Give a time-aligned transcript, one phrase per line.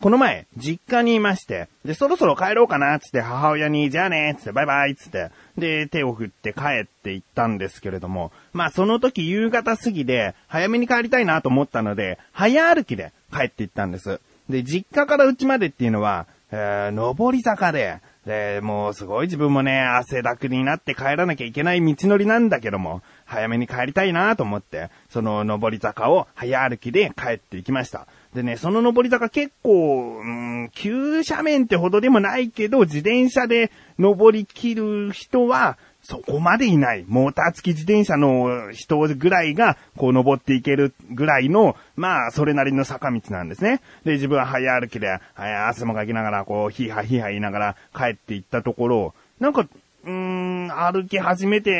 [0.00, 14.20] この前、実家にいまして、で、そろそろ帰ろうかな、つって母親に、じゃあね、つって、バイバイ、つって、で、手を振って帰って行ったんですけれども、まあその時夕方過ぎで、早めに帰りたいなと思ったので、早歩きで帰って行ったんです。
[14.48, 28.06] で、実家から家までっていうのは、えー、上り坂で、で、もうすごい自分もね、汗だくになって帰らなきゃいけない道のりなんだけども、早めに帰りたいなと思って、その上り坂を早歩きで帰っていきました。
[28.34, 37.04] でね、その上り坂結構、うん、急斜面ってほどでもないけど、自転車で登り切る人は、そこまでいない。
[37.06, 43.80] モーター付き自転車の人ぐらいが、こう登っていけるぐらいの、まあ、それなりの坂道なんですね。
[44.04, 49.68] で、自分は早歩きで、はい汗もかきながら、こう、ヒーハーヒーハー言いながら帰っていったところ、なんか、
[50.02, 51.70] うーん、歩き始めて、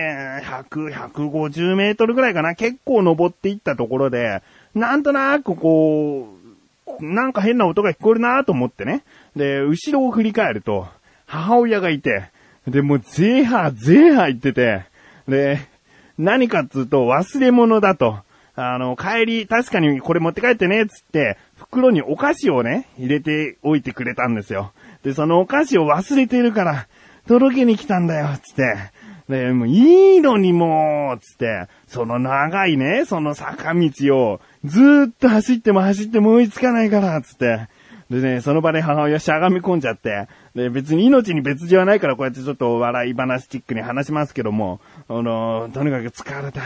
[0.44, 2.54] 100、150メートルぐらいかな。
[2.54, 4.42] 結構登っていったところで、
[4.74, 6.28] なんとなくこ
[6.98, 9.04] う、なんか変な音が聞こえるなと思ってね。
[9.36, 10.88] で、後ろを振り返ると、
[11.26, 12.30] 母親がいて、
[12.70, 14.84] で、もう、ゼーハー、ゼーハー言ってて、
[15.28, 15.58] で、
[16.18, 18.18] 何かっつうと、忘れ物だと。
[18.54, 24.72] あの、帰り、確かにこれ持って帰ってね、つって、袋にお菓子をね、入れておいてくれたんですよ。
[25.02, 26.86] で、そのお菓子を忘れてるから、
[27.26, 28.74] 届けに来たんだよ、つって。
[29.28, 37.68] で、もういいのにもう、つって、その長いね、その坂道を、ずーっと走っても走っても追いつかないから、つって。
[38.10, 46.60] でね、その場で母親しゃがみ込んじゃって、で、別に命に別状はないからこうやってちょっと笑い話チックに話しますけども、あのー、とにかく疲れた。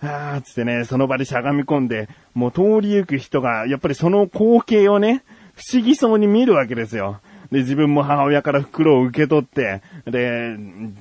[0.00, 7.20] あーつってね、その場でしゃがみ込んで、もう通り行く人が、やっぱりその光景をね、不思議そうに見るわけですよ。
[7.50, 10.56] で、自分も母親から袋を受け取って、で、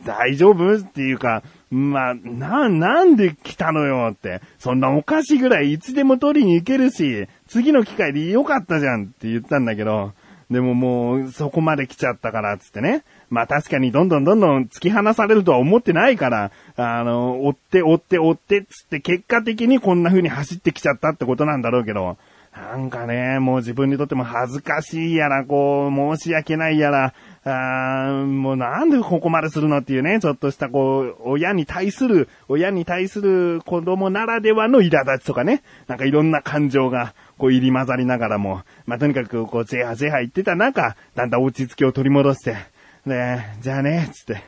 [0.06, 0.76] 大丈夫？
[0.76, 4.42] っていうか、まあ、な、なんで来たのよって。
[4.58, 10.14] そんなお菓子ぐらいいつでも取りに行けるし、次の機会でよかったじゃんって言ったんだけど、
[10.50, 13.04] でももう、そこまで来ちゃったから、つってね。
[13.30, 22.18] まあ確かにどんどんどんどん突き放されるとは思ってないから、あの、追って追って追ってつって結果的にこんな風に走ってきちゃったってことなんだろうけど、
[22.58, 27.14] なんかね、もう自分にとっても恥ずかしいやら、こう、申し訳ないやら、
[27.44, 42.58] あーもうなんでここまでするのっていうね、ちょっとしたこう、親に対する、親に対する子供ならではの苛立ちとかね、なんかいろんな感情が、こう入り混ざりながらも、まあ、とにかくこう、ゼハゼハ言ってた中、だんだん落ち着きを取り戻して、
[43.06, 44.42] で、じゃあね、つって、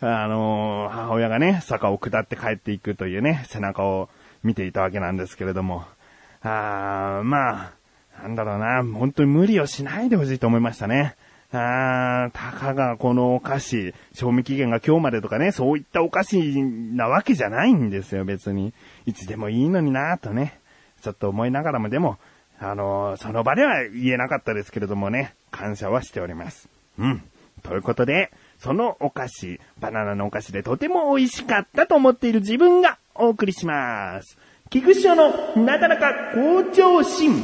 [0.00, 4.10] あのー、母親がね、坂を下って帰っていくというね、背中を
[4.44, 5.84] 見ていたわけなんですけれども、
[6.42, 7.72] あー、まあ、
[8.22, 11.16] なんだろうな、本当に無理をしないでほしいと思いましたね。
[11.52, 18.72] あー、たかがこのお菓子、賞味期限が今日までとかね、そういったお菓子なわけじゃないんですよ、別に。
[19.06, 20.58] いつでもいいのになとね、
[21.02, 22.18] ちょっと思いながらもでも、
[22.58, 26.68] あのー、その場では言えなかったですけれどもね、感謝はしております。
[26.98, 27.22] うん。
[27.62, 34.38] ということで、そのお菓子、バナナのお菓子でとても美味しかったと思っている自分がお送りします。
[34.68, 37.34] 菊師匠のなだらか向上心。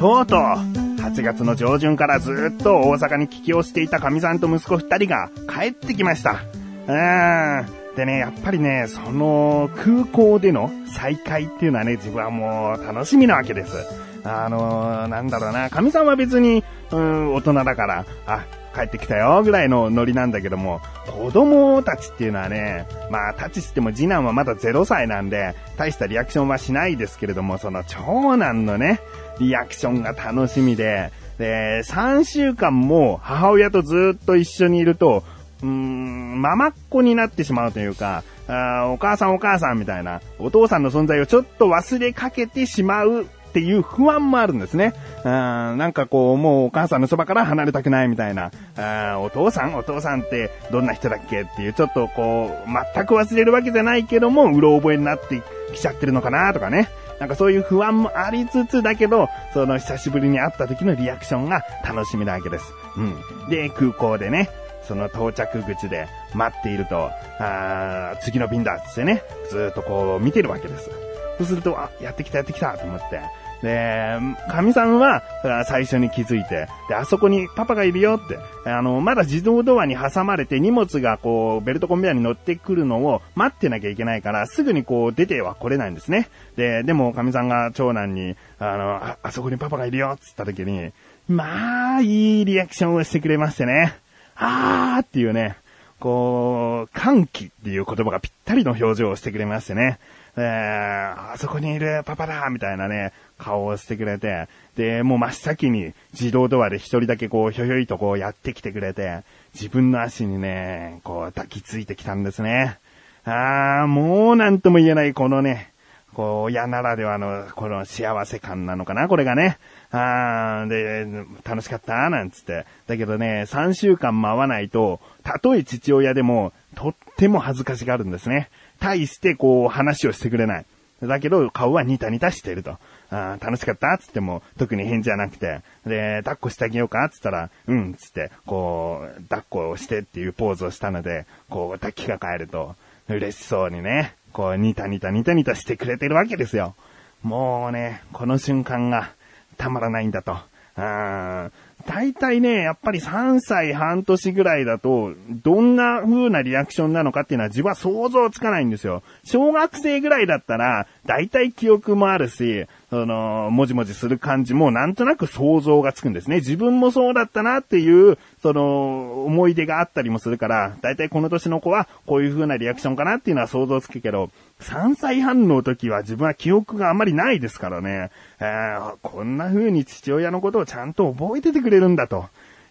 [0.00, 6.40] とうとう、8月の上旬からずっと大阪に帰郷していた神さんと息子二人が帰ってきました。
[6.88, 7.83] うーん。
[7.96, 13.76] でね、やっぱりね、その空港での再会っていうのはね、自分はもう楽しみなわけです。
[14.24, 18.44] あのー、なんだろうな、神さんは別に、うん、大人だから、あ、
[18.74, 29.00] 帰ってきたよ、ぐらいのノリなんだけども、子供たちっていうのはね、まあ、タチしても次男はまだ0歳なんで、大したリアクションはしないですけれども、その長男のね、
[29.38, 35.22] リアクションが楽しみで、で、3週間も母親とずっと一緒にいると、
[35.62, 43.24] うーん、ママっ子になってしまうというか、あお母さんお母さんみたいな、お父さんの存在をちょっと忘れかけてしまうっ
[43.54, 44.92] ていう不安もあるんですね。
[45.24, 55.40] うん、なんかこう、もうお母さんのそばから離れたくないみたいな、あお父さんお父さんってどんな人だっけっていう、ちょっとこう、全く忘れるわけじゃないけども、うろ覚えになって
[55.72, 56.88] きちゃってるのかなとかね。
[57.20, 62.72] なんかそういう不安もありつつだけど、その久しぶりに会った時のリアクションが楽しみなわけです。
[62.96, 63.48] うん。
[63.48, 64.50] で、空港でね、
[64.86, 70.90] その到着口で待っていると、あ次の便だっつってね、ずっとこう見てるわけです。
[71.38, 73.20] そうすると、あ、やってきたやってきたと思って、
[73.62, 74.18] で、
[74.50, 75.22] 神さんは
[75.66, 78.38] 最初に気づいて、で、あそこにパパがいるよって、
[78.68, 86.28] あの、まだ自動ドアに挟まれて荷物がこう、ベルトコンベヤーに乗ってくるのを待ってなきゃいけないから、すぐにこう出ては来れないんですね。
[86.56, 90.92] で、でも神さんが長男に、あの、あ、あそこにパパがいるよって言った時に、
[91.26, 93.94] まあ、いいリアクションをしてくれましてね。
[94.36, 95.56] あーっていうね、
[96.00, 99.98] こう、歓喜っていう言葉がぴったりの表情をしてくれましてね。
[100.36, 109.22] えー、あそこにいるパパだみたいなね、顔をしてくれて、で、もう真っ先に自動ドアで一人だけこう、ひょひょいとこうやってきてくれて、
[109.54, 112.78] 自分の足にね、こう抱きついてきたんですね。
[113.24, 115.72] あー、もうなんとも言えないこのね、
[116.14, 119.58] こう、親ならではの、この幸せ感なのかな、これがね。
[119.90, 122.66] あー、で、楽しかったなんつって。
[122.86, 128.48] だけどね、3週間も会わないと、たとえ父親でも、とっても恥ずかしがるんですね。
[128.80, 130.66] 対してこう話をしてくれない。
[131.02, 132.78] だけど顔はニタニタしてると。
[133.10, 135.60] あ楽しかったつっても特に返事はなくて。
[135.86, 142.74] で、抱っこしてあげようかつったら、うんつって、こう、抱っこをしてっていうポーズをしたので、こう抱きが帰ると、
[143.08, 146.74] 嬉しそうにね、こうニタニタニタニタしてくれてるわけですよ。
[147.22, 149.12] もうね、この瞬間が
[149.56, 150.36] たまらないんだと。
[150.76, 151.52] うん
[151.86, 159.02] 大体ね、やっぱり3歳半年ぐらいだと、どんな風なリアクションなのかっていうのは自分は想像つかないんですよ。
[159.24, 166.36] 小学生ぐらいだったら、大体記憶もあるし、その、もじもじする感じもなんとなく想像がつくんですね。
[166.36, 178.10] 自分もそうだったなっていう、その、思い出があったりもするから、大体この年の子はこういう風なリアクションかなっていうのは想像つくけど、3歳半の時は自分は記憶があんまりないですからね、
[178.40, 182.28] えー、こんな風に父親のことをちゃんと覚えててくれるんだと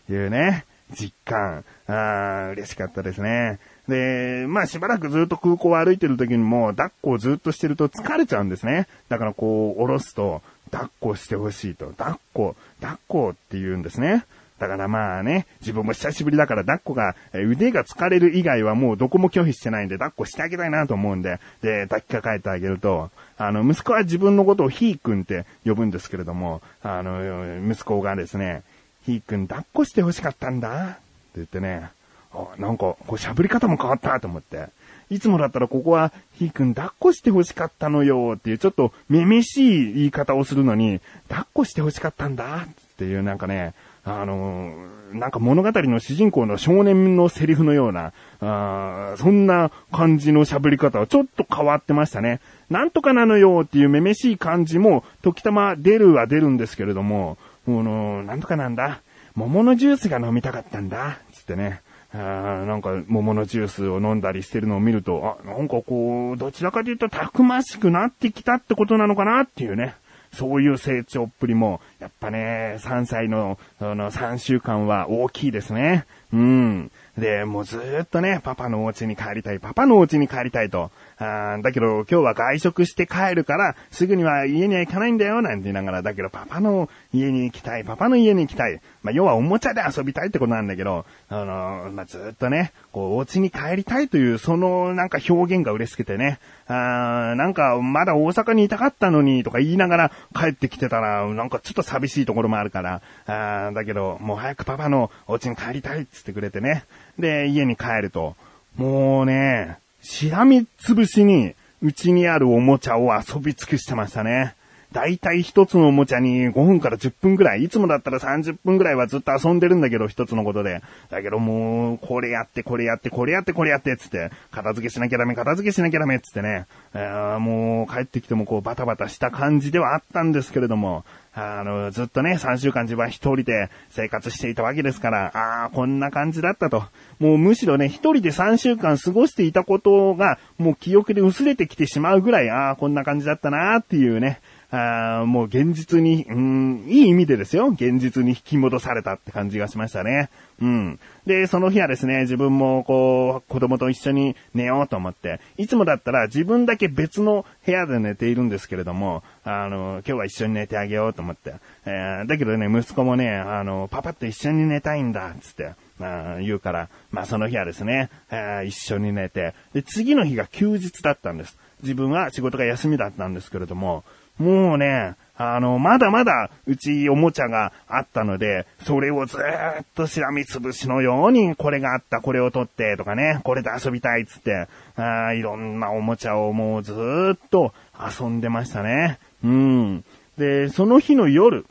[0.09, 3.59] いうね、実感、あ嬉しかったですね。
[3.87, 8.87] で、まあしばらくずっと空港を歩いてる時にも、抱っこをずっとしてると疲れちゃうんですね。
[9.09, 10.41] だからこう、下ろすと、
[10.71, 11.87] 抱っこしてほしいと。
[11.97, 14.25] 抱っこ、抱っこって言うんですね。
[14.59, 28.63] だからまあね、自分も久しぶりだから抱っこが、腕が疲れる以外はもうどこも拒否してないんで抱っこしてあげたいなと思うんで、で、抱きかかえてあげると、あの、息子は自分のことをひーくんって呼ぶんですけれども、あの、息子がですね、
[29.05, 30.83] ひーくん抱っこして欲しかったんだ。
[30.83, 30.99] って
[31.35, 31.89] 言ってね、
[32.33, 34.67] あ、なんか、こう喋り方も変わったと思って。
[35.09, 38.33] いつもだったらここは、ひーくん抱っこして欲しかったのよ。
[38.37, 42.65] っていうちょっとめめしい言い方をするのに、抱っこして欲しかったんだ。
[42.67, 43.73] っていうなんかね、
[44.05, 48.11] あのー、なんか物語の主人公の少年のセリフのような、
[48.41, 52.41] あそんな感じの喋り方はちょっと変わってましたね。
[52.69, 53.61] なんとかなのよ。
[53.63, 59.01] っていうめめしい感じも、時たま出るは出るんですけれども、もの、なんとかなんだ。
[59.35, 61.19] 桃のジュースが飲みたかったんだ。
[61.31, 61.81] つってね。
[62.15, 69.41] あなんか桃のジュースを飲んだりしてるのを見ると、あ、なんかこう、どちらかというとたくましくなってきたってことなのかな？
[69.41, 69.95] っていうね。
[70.31, 76.05] そういう成長っぷりも、やっぱね、3歳の、あの、3週間は大きいですね。
[76.33, 76.91] うん。
[77.17, 80.89] で、もうずっとね、パパのお家に帰りたい、パパのお家に帰りたいと。
[81.19, 88.81] あだけど今日は外食して帰るから、すぐには家には行かないんだよ、なんて言いながら、だけどパパの家に行きたい、パパの家に行きたい。
[89.03, 106.85] まあ、要はおもちゃで遊びたいってことなんだけど、あのまあ、ずっとね、こう、お家に帰りたいという、そのなんか表現が嬉しくてね、あーなんかまだ大阪にいたかったのにとか言いながら帰ってきてたら、なんかちょっと寂しいところもあるから、あーだけどもう早くパパのお家に帰りたいってしてくれてね。
[107.19, 108.35] で、家に帰ると、
[108.77, 114.55] もうね、しらみつぶしに、うちにあるおもちゃを遊び尽くしてましたね。
[114.93, 120.81] だいたい一つのおもちゃに5分から10分くらい、いつもだったら30分くらいはずっと遊んでるんだけど、一つのことで。
[121.09, 126.67] だけどもう、これやって、これやって、これやって、これやって、つって、片付けしなきゃダメ、片付けしなきゃダメ、つってね。
[126.93, 131.03] えー、もう、帰ってきてもこう、バタバタした感じではあったんですけれども、
[131.35, 136.83] あの、ずっとね、3週間自分は一人で生活していたわけですから、ああ、こんな感じだったと。
[137.19, 144.41] もうむしろね、一人で3週間過ごしていたことが、もう記憶で薄れてきてしまうぐらい、ああ、こんな感じだったなっていうね、
[144.75, 147.67] あもう現実に、うん、いい意味でですよ。
[147.67, 150.31] 現実に引き戻されたって感じがしましたね。
[150.59, 150.99] うん。
[151.27, 161.53] で、その日はですね、自分もこう、子供と一緒に寝ようと思って、いつもだったら自分だけ別の部屋で寝ているんですけれども、あの、今日は一緒に寝てあげようと思って。
[161.85, 165.73] えー、だけどね、息子もね、あの、パパと一緒に寝たいんだ、つって。
[165.99, 171.59] あ言うから、まあその日はですね、えー、一緒に寝て、で、次の日が休日だったんです。
[171.83, 174.03] 自分は仕事が休みだったんですけれども、
[174.37, 186.93] もうね、あの、まだまだ、うちおもちゃがあったので、それをずっとしらみつぶしのように、これがあった、これを取ってとかね、これで遊びたいっつって、あいろんなおもちゃをもうず
[187.33, 189.17] っと遊んでましたね。
[189.43, 190.03] うん。
[190.37, 191.65] で、その日の夜、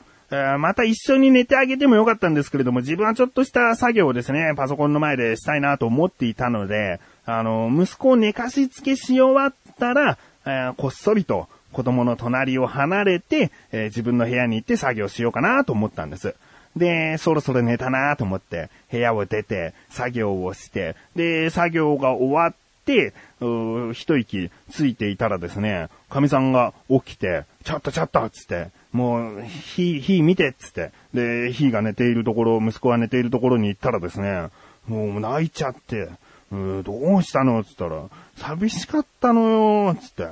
[0.58, 16.34] また一緒に寝てあげてもよかったんですけれども、自分はちょっとした作業をですね、パソコンの前でしたいなと思っていたので、あの、息子を寝かしつけし終わったら、えーこっそりと子供の隣を離れて、えー自分の部屋に行って作業しようかなと思ったんです。
[16.76, 34.48] で、そろそろ寝たなと思って、部屋を出て、作業をして、で、作業が終わって、うー一息ついていたらですね、神さんが起きて、ちょっとちょっとつって、もう、火、火見てっつって、で、火が寝ているところ、息子が寝ているところに行ったらですね、
[34.86, 36.08] もう泣いちゃって、
[36.50, 38.04] うーどうしたのつったら、
[38.36, 40.26] 寂しかったのよつって、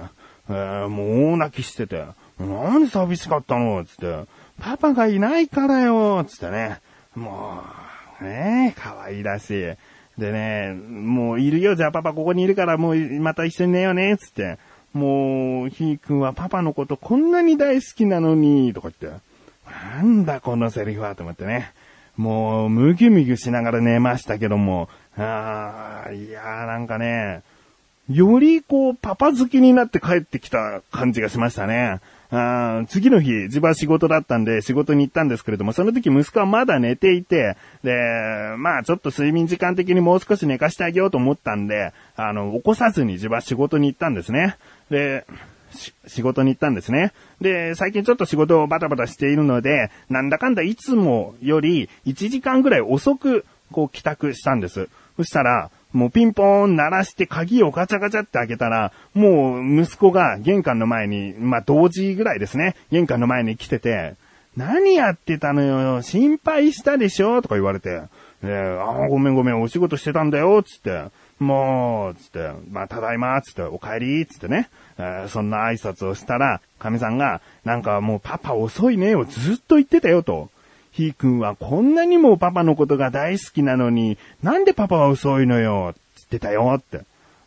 [0.51, 2.05] えーもう大泣きしてて、
[2.39, 3.85] なんで寂しかったの？
[3.85, 4.25] つって、
[4.61, 6.81] パパがいないからよつってね、
[7.15, 7.63] も
[8.21, 10.21] う、ねえ、可愛らしい。
[10.21, 14.59] でね、もういるよ、じゃあパパここにいるからもうまた一緒に寝ようね、つって。
[14.93, 19.21] もう、ひーくんはパパのことこんなに大好きなのに、とか言って。
[19.97, 21.73] なんだこのセリフは、と思ってね。
[22.17, 27.43] もう、むぎゅむぎゅしながら寝ましたけども、あー、いやーなんかね、
[28.11, 32.01] よりこう、パパ好きになって帰ってきた感じがしましたね。
[32.33, 37.93] あ次の日、自分は仕事だったんで仕事に行ったんですけれども、その時息子はまだ寝ていて、で、
[38.57, 44.57] まあちょっと睡眠時間的にもう少し寝かしてあげようと思ったんで、あの、起こさずに自分は仕事に行ったんですね。
[44.91, 45.25] で、
[46.07, 47.13] 仕事に行ったんですね。
[47.41, 54.89] で、最近ちょっと仕事をバタバタしているので、なんだかんだいつもより1時間ぐらい遅く、こう帰宅したんです。
[55.17, 64.15] そしたら、もうピンポーン鳴らして鍵をガチャガチャって開けたら、もう息子が玄関の前に、まあ同時ぐらいですね、玄関の前に来てて、
[64.57, 67.43] 何やってたのよ、心配したでしょ？
[67.43, 68.03] とか言われて、
[68.43, 71.05] であごめんごめん、お仕事してたんだよ、つって。
[71.39, 74.69] もう、つって、まあ、ただいま、つって、お帰り、つってね、
[74.99, 80.51] えーそんな挨拶をしたら、神さんが、なんかもうパパ遅いねよ、ずっと言ってたよ、と。
[80.93, 87.03] ひーくんはこんなにもパパのことが大好きなのに、なんでパパは遅いのよ、つってたよ、って。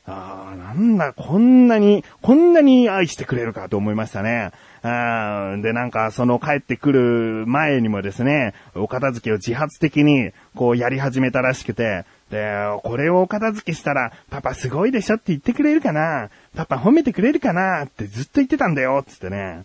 [0.06, 4.52] ああ、なんだ、こんなに、こんなに愛してくれるかと思いましたね。
[4.82, 19.64] あーで、なんか、その帰ってくる前にもですね、お片付けを自発的に、こうやり始めたらしくて、で、これをお片付けしたら、パパすごいでしょって言ってくれるかなパパ褒めてくれるかなってずっと言ってたんだよ、つってね。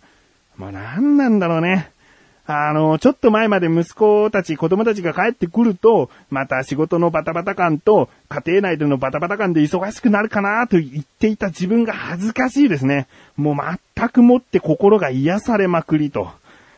[0.55, 1.91] まあ、なんなんだろうね。
[2.51, 13.07] あの、ちょっと前まで息子たち、子供たちが帰ってくると、また仕事のバタバタ感と、家庭内でのバタバタ感で忙しくなるかなと言っていた自分が恥ずかしいですね。
[13.37, 13.55] もう
[13.95, 16.31] 全くもって心が癒されまくりと。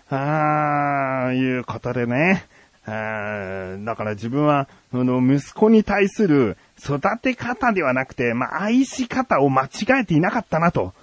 [0.10, 2.46] ああ、いうことでね。
[2.86, 10.94] あーだから自分は、あの、息子に対する育て方ではなくて、まあ、愛し方を間違えていなかったなと。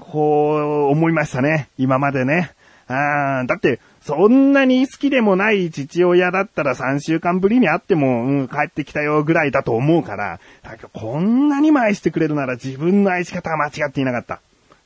[0.00, 1.68] こう、思いましたね。
[1.78, 2.50] 今までね。
[2.88, 14.40] あーだって、そんなに好きでもない父親だったら3週間ぶりに会っても、うん、帰ってきたよぐらいだと思うから、だけどこんなにも愛してくれるなら自分の愛し方は間違っていなかった。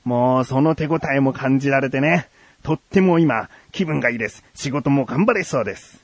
[0.05, 2.31] もう、その手応えも感じられてね。
[2.63, 4.43] とっても今、気分がいいです。
[4.55, 6.03] 仕事も頑張れそうです。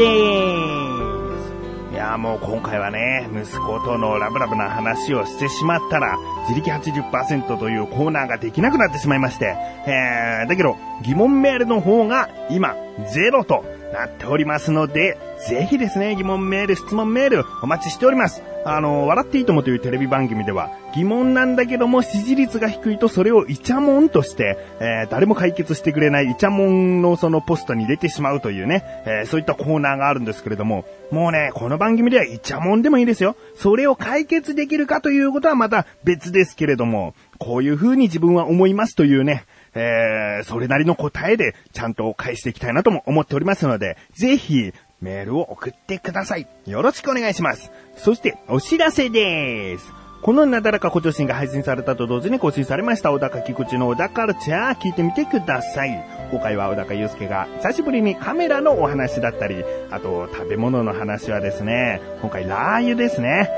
[0.00, 1.92] です。
[1.92, 6.16] いやもう今回はね、息子とのラブラブな話をしてしまったら、
[6.48, 12.74] 自力80%というコーナーができなくなってしまいまして、えー、だけど、疑問メールの方が今、
[13.12, 18.42] ゼロとなっておりますので、ぜひですね、疑問メール、質問メール、お待ちしております。
[18.64, 33.36] あの、笑っていいともというテレビ番組では、疑問なんだけども支持率が低いとそれをイチャモンとして、えー誰も解決してくれないイチャモンのそのポストに入れてしまうというね、えーそういったコーナーがあるんですけれども、もうね、この番組ではイチャモンでもいいですよ。
[33.56, 46.46] それを解決できるかということはまた別ですけれども、こういう風に自分は思いますというね、えーそれなりの答えでちゃんと返していきたいなとも思っておりますので、ぜひ、メールを送ってください。
[46.66, 47.70] よろしくお願いします。
[47.96, 50.00] そして、お知らせです。
[50.22, 56.04] このなだらかご女子が配信されたと同時に更新されました小高菊池の小高カルチャー聞いてみてください。
[56.30, 63.48] 今回は小高祐介が久しぶりにカメラのお話だったり、あと食べ物の話はですね、今回ラー油ですね。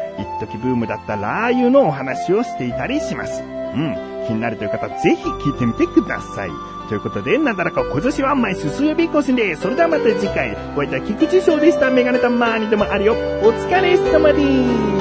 [0.40, 3.42] 一時ブームだったラー油のお話をしていたりします。
[3.42, 4.11] うん。
[4.32, 6.50] 気になるという方、ぜひ聞いてみてください。
[6.88, 9.62] ということで、なだらか今年は毎週水曜日更新です。
[9.62, 11.90] それではまた次回、お会いいた菊池翔でした。
[11.90, 13.14] メガネたまーにでもあるよ。
[13.14, 14.91] お疲れ様です。